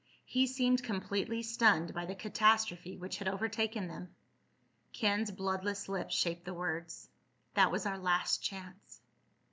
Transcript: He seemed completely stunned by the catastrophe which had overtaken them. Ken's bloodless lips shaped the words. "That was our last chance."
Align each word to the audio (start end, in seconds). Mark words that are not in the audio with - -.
He 0.25 0.47
seemed 0.47 0.81
completely 0.81 1.43
stunned 1.43 1.93
by 1.93 2.05
the 2.07 2.15
catastrophe 2.15 2.97
which 2.97 3.17
had 3.17 3.27
overtaken 3.27 3.87
them. 3.87 4.15
Ken's 4.93 5.29
bloodless 5.29 5.87
lips 5.87 6.15
shaped 6.15 6.43
the 6.43 6.55
words. 6.55 7.07
"That 7.53 7.71
was 7.71 7.85
our 7.85 7.99
last 7.99 8.41
chance." 8.41 8.99